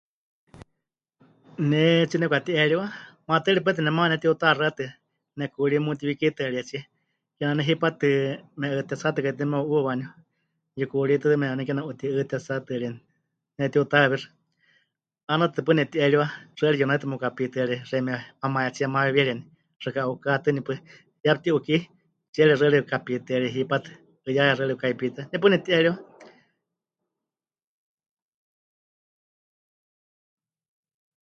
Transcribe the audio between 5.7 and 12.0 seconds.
mutiwikitɨarietsíe, kename waaníu hipátɨ me'ɨɨtetsatɨkaitɨ meu'uuwa waníu, yukuuritɨme tɨtɨ waníu kename